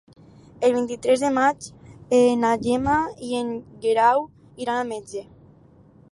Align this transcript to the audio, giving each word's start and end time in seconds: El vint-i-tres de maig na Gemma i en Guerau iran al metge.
El 0.67 0.71
vint-i-tres 0.75 1.23
de 1.25 1.29
maig 1.33 1.65
na 2.43 2.53
Gemma 2.67 2.95
i 3.27 3.37
en 3.41 3.51
Guerau 3.83 4.25
iran 4.65 4.77
al 4.79 4.89
metge. 4.93 5.23